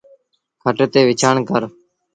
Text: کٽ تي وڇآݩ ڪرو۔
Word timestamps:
کٽ 0.61 0.77
تي 0.91 1.01
وڇآݩ 1.07 1.43
ڪرو۔ 1.49 1.67